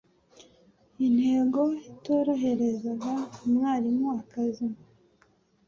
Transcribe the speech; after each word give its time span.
intego 1.05 1.61
itoroherezaga 1.91 3.11
umwarimu 3.45 4.07
akazi 4.21 4.67